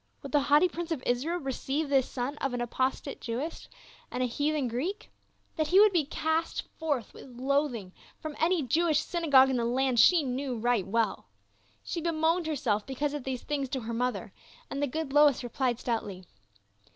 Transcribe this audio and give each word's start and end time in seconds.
Would 0.23 0.31
the 0.31 0.39
haughty 0.39 0.67
prince 0.67 0.89
of 0.91 1.03
Israel 1.05 1.37
receive 1.37 1.87
this 1.87 2.09
son 2.09 2.35
of 2.37 2.55
an 2.55 2.61
apostate 2.61 3.21
Jewess 3.21 3.67
and 4.09 4.23
a 4.23 4.25
heathen 4.25 4.67
Greek? 4.67 5.11
That 5.57 5.67
he 5.67 5.79
would 5.79 5.93
be 5.93 6.05
cast 6.05 6.63
forth 6.79 7.13
with 7.13 7.25
loathing 7.27 7.93
from 8.19 8.35
any 8.39 8.63
Jewish 8.63 8.99
synagogue 9.01 9.51
in 9.51 9.57
the 9.57 9.63
land 9.63 9.99
she 9.99 10.23
knew 10.23 10.57
right 10.57 10.87
well. 10.87 11.27
She 11.83 12.01
be 12.01 12.09
moaned 12.09 12.47
herself 12.47 12.83
because 12.87 13.13
of 13.13 13.25
these 13.25 13.43
things 13.43 13.69
to 13.69 13.81
her 13.81 13.93
mother, 13.93 14.33
and 14.71 14.81
the 14.81 14.87
good 14.87 15.13
Lois 15.13 15.43
replied 15.43 15.79
stoutly. 15.79 16.25